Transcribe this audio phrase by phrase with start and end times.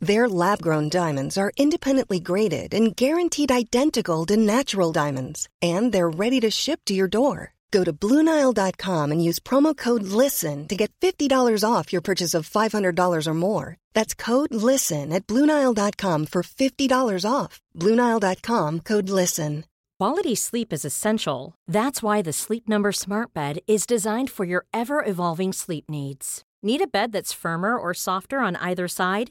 [0.00, 6.08] Their lab grown diamonds are independently graded and guaranteed identical to natural diamonds, and they're
[6.08, 7.54] ready to ship to your door.
[7.70, 12.48] Go to Bluenile.com and use promo code LISTEN to get $50 off your purchase of
[12.48, 13.76] $500 or more.
[13.92, 17.60] That's code LISTEN at Bluenile.com for $50 off.
[17.76, 19.64] Bluenile.com code LISTEN.
[19.98, 21.56] Quality sleep is essential.
[21.66, 26.44] That's why the Sleep Number Smart Bed is designed for your ever evolving sleep needs.
[26.62, 29.30] Need a bed that's firmer or softer on either side?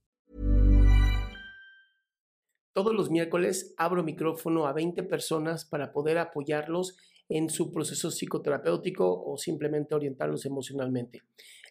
[2.73, 9.23] Todos los miércoles abro micrófono a 20 personas para poder apoyarlos en su proceso psicoterapéutico
[9.23, 11.21] o simplemente orientarlos emocionalmente.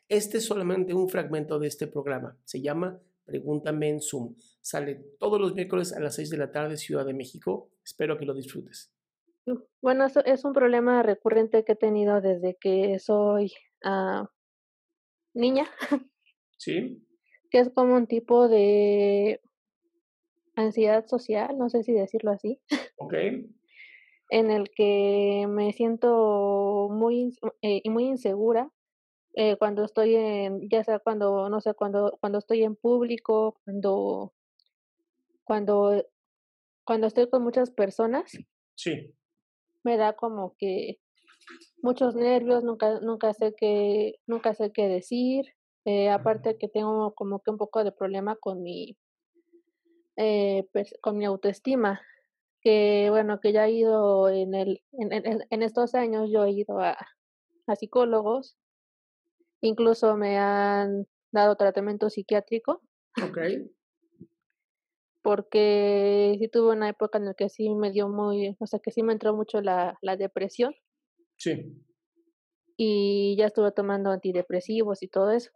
[0.08, 2.36] Este es solamente un fragmento de este programa.
[2.44, 4.34] Se llama Pregúntame en Zoom.
[4.60, 7.70] Sale todos los miércoles a las 6 de la tarde, Ciudad de México.
[7.84, 8.92] Espero que lo disfrutes.
[9.80, 13.52] Bueno, eso es un problema recurrente que he tenido desde que soy
[13.84, 14.26] uh,
[15.34, 15.66] niña.
[16.58, 17.02] Sí.
[17.50, 19.40] Que es como un tipo de
[20.60, 22.60] ansiedad social, no sé si decirlo así.
[22.96, 23.14] Ok.
[24.30, 28.70] En el que me siento muy, eh, muy insegura
[29.34, 34.34] eh, cuando estoy en, ya sea cuando, no sé, cuando, cuando estoy en público, cuando,
[35.44, 36.04] cuando,
[36.84, 38.32] cuando estoy con muchas personas.
[38.74, 39.14] Sí.
[39.84, 41.00] Me da como que
[41.82, 45.46] muchos nervios, nunca, nunca sé qué, nunca sé qué decir.
[45.84, 48.98] Eh, aparte que tengo como que un poco de problema con mi,
[50.20, 50.68] eh,
[51.00, 52.02] con mi autoestima,
[52.60, 56.50] que bueno, que ya he ido en, el, en, en, en estos años, yo he
[56.50, 56.96] ido a,
[57.66, 58.58] a, psicólogos,
[59.62, 62.82] incluso me han dado tratamiento psiquiátrico.
[63.30, 63.70] Okay.
[65.22, 68.90] Porque sí tuve una época en la que sí me dio muy, o sea, que
[68.90, 70.74] sí me entró mucho la, la depresión.
[71.38, 71.82] Sí.
[72.76, 75.50] Y ya estuve tomando antidepresivos y todo eso.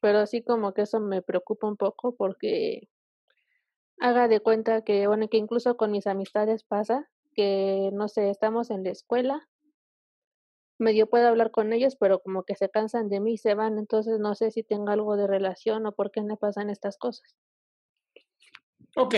[0.00, 2.88] Pero sí como que eso me preocupa un poco porque
[4.00, 8.70] haga de cuenta que, bueno, que incluso con mis amistades pasa que, no sé, estamos
[8.70, 9.48] en la escuela,
[10.78, 13.78] medio puedo hablar con ellos, pero como que se cansan de mí y se van,
[13.78, 17.36] entonces no sé si tengo algo de relación o por qué me pasan estas cosas.
[18.96, 19.14] Ok,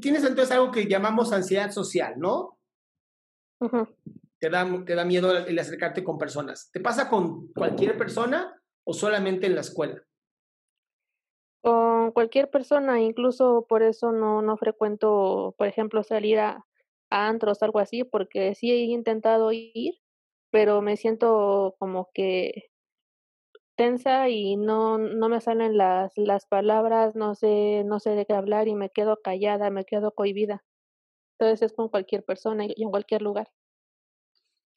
[0.00, 2.58] tienes entonces algo que llamamos ansiedad social, ¿no?
[3.60, 3.96] Uh -huh.
[4.38, 6.70] Te, da, te da miedo el acercarte con personas.
[6.72, 10.02] ¿Te pasa con cualquier persona o solamente en la escuela?
[12.04, 16.66] Con cualquier persona, incluso por eso no, no frecuento, por ejemplo, salir a,
[17.08, 19.94] a antros, algo así, porque sí he intentado ir,
[20.50, 22.64] pero me siento como que
[23.74, 28.34] tensa y no, no me salen las, las palabras, no sé, no sé de qué
[28.34, 30.62] hablar y me quedo callada, me quedo cohibida.
[31.38, 33.50] Entonces es con cualquier persona y en cualquier lugar.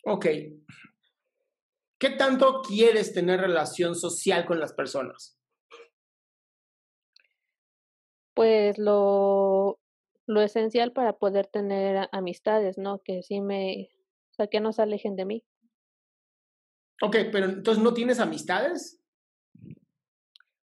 [0.06, 0.28] Ok.
[2.00, 5.38] ¿Qué tanto quieres tener relación social con las personas?
[8.38, 9.80] Pues lo,
[10.28, 13.02] lo esencial para poder tener amistades, ¿no?
[13.02, 13.90] Que sí me,
[14.30, 15.44] o sea, que no se alejen de mí.
[17.02, 19.02] Ok, pero entonces no tienes amistades?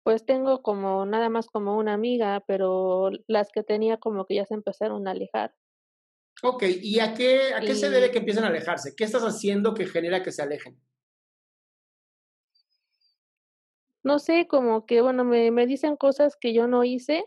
[0.02, 4.46] Pues tengo como nada más como una amiga, pero las que tenía como que ya
[4.48, 5.54] se empezaron a alejar.
[6.42, 7.76] Ok, ¿y a qué, a qué y...
[7.76, 8.96] se debe que empiecen a alejarse?
[8.98, 10.82] ¿Qué estás haciendo que genera que se alejen?
[14.02, 17.26] No sé, como que, bueno, me, me dicen cosas que yo no hice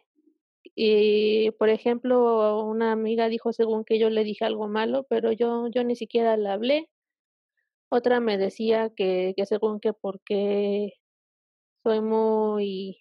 [0.76, 5.68] y, por ejemplo, una amiga dijo según que yo le dije algo malo, pero yo,
[5.68, 6.90] yo ni siquiera le hablé.
[7.90, 10.94] Otra me decía que, que según que porque
[11.84, 13.00] soy muy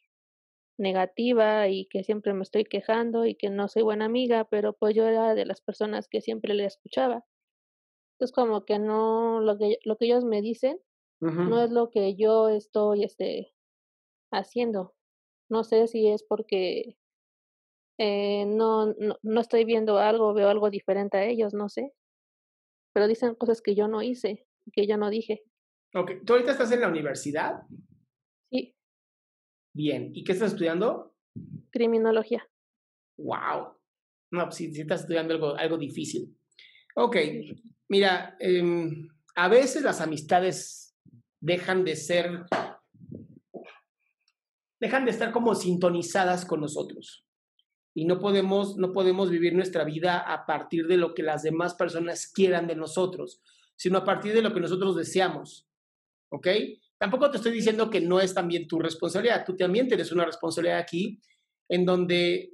[0.77, 4.95] negativa y que siempre me estoy quejando y que no soy buena amiga, pero pues
[4.95, 7.25] yo era de las personas que siempre le escuchaba.
[8.13, 10.79] Entonces como que no, lo que, lo que ellos me dicen
[11.21, 11.49] uh -huh.
[11.49, 13.53] no es lo que yo estoy este,
[14.31, 14.95] haciendo.
[15.49, 16.97] No sé si es porque
[17.97, 21.93] eh, no, no, no estoy viendo algo, veo algo diferente a ellos, no sé.
[22.93, 25.43] pero dicen cosas que yo no hice, que yo no dije.
[25.95, 27.63] Ok, ¿tú ahorita estás en la universidad?
[28.51, 28.75] Sí.
[29.73, 31.15] Bien, ¿y qué estás estudiando?
[31.71, 32.47] Criminología.
[33.17, 33.77] Wow.
[34.31, 36.35] No, pues sí, sí estás estudiando algo, algo difícil.
[36.95, 37.17] Ok,
[37.89, 40.95] mira, em, a veces las amistades
[41.39, 42.45] dejan de ser,
[44.79, 47.25] dejan de estar como sintonizadas con nosotros.
[47.93, 51.75] Y no podemos, no podemos vivir nuestra vida a partir de lo que las demás
[51.75, 53.41] personas quieran de nosotros,
[53.75, 55.67] sino a partir de lo que nosotros deseamos.
[56.29, 56.47] ¿Ok?
[56.97, 59.45] Tampoco te estoy diciendo que no es también tu responsabilidad.
[59.45, 61.19] Tú también tienes una responsabilidad aquí
[61.69, 62.53] en donde,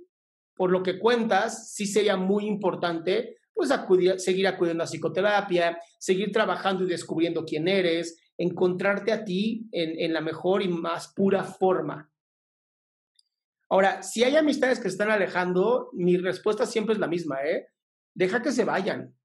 [0.56, 6.32] por lo que cuentas, sí sería muy importante pues acudir, seguir acudiendo a psicoterapia, seguir
[6.32, 11.44] trabajando y descubriendo quién eres, encontrarte a ti en, en la mejor y más pura
[11.44, 12.10] forma.
[13.69, 17.68] Ahora, si hay amistades que se están alejando, mi respuesta siempre es la misma, ¿eh?
[18.16, 19.16] Deja que se vayan.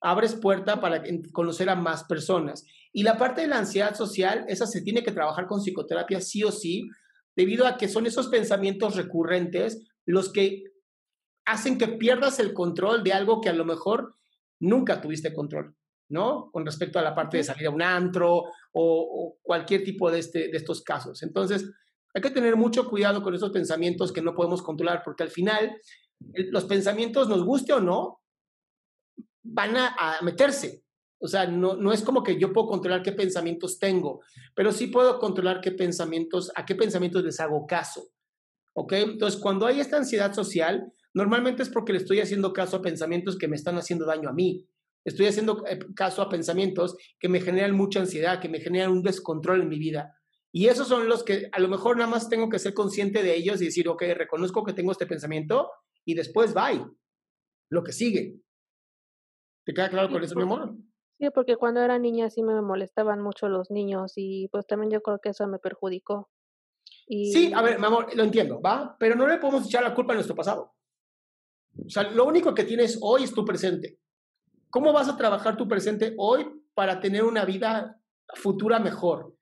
[0.00, 1.02] Abres puerta para
[1.32, 2.64] conocer a más personas.
[2.92, 6.44] Y la parte de la ansiedad social, esa se tiene que trabajar con psicoterapia sí
[6.44, 6.88] o sí,
[7.34, 10.64] debido a que son esos pensamientos recurrentes los que
[11.46, 14.16] hacen que pierdas el control de algo que a lo mejor
[14.60, 15.74] nunca tuviste control,
[16.10, 16.50] ¿no?
[16.52, 20.48] Con respecto a la parte de salir a un antro o, cualquier tipo de, este,
[20.48, 21.22] de estos casos.
[21.22, 21.70] Entonces,
[22.14, 25.80] hay que tener mucho cuidado con esos pensamientos que no podemos controlar, porque al final
[26.50, 28.20] los pensamientos, nos guste o no,
[29.42, 30.84] van a, meterse.
[31.20, 34.20] O sea, no, no es como que yo puedo controlar qué pensamientos tengo,
[34.54, 38.08] pero sí puedo controlar qué pensamientos, a qué pensamientos les hago caso.
[38.74, 38.92] ¿Ok?
[38.92, 43.36] Entonces, cuando hay esta ansiedad social, normalmente es porque le estoy haciendo caso a pensamientos
[43.36, 44.68] que me están haciendo daño a mí.
[45.04, 49.02] Estoy haciendo eh, caso a pensamientos que me generan mucha ansiedad, que me generan un
[49.02, 50.17] descontrol en mi vida.
[50.58, 53.36] Y esos son los que a lo mejor nada más tengo que ser consciente de
[53.36, 55.70] ellos y decir, ok, reconozco que tengo este pensamiento
[56.04, 56.84] y después bye.
[57.70, 58.40] Lo que sigue.
[59.64, 60.74] ¿Te queda claro con eso, mi amor?
[61.16, 65.00] Sí, porque cuando era niña sí me molestaban mucho los niños y pues también yo
[65.00, 66.28] creo que eso me perjudicó.
[67.06, 68.96] Sí, a ver, mi amor, lo entiendo, ¿va?
[68.98, 70.74] Pero no le podemos echar la culpa a nuestro pasado.
[71.86, 74.00] O sea, lo único que tienes hoy es tu presente.
[74.70, 78.02] ¿Cómo vas a trabajar tu presente hoy para tener una vida
[78.34, 79.37] futura mejor?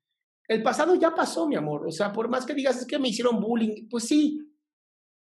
[0.49, 1.87] El pasado ya pasó, mi amor.
[1.87, 4.41] O sea, por más que digas, es que me hicieron bullying, pues sí.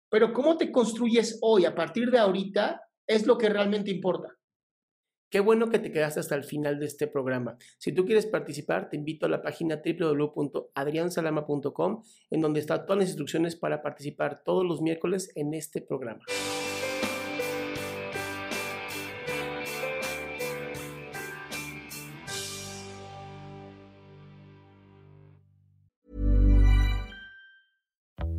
[0.08, 4.36] Pero cómo te construyes hoy, a partir de ahorita, es lo que realmente importa.
[5.28, 7.58] Qué bueno que te quedaste hasta el final de este programa.
[7.78, 13.08] Si tú quieres participar, te invito a la página www.adriansalama.com, en donde están todas las
[13.08, 16.20] instrucciones para participar todos los miércoles en este programa.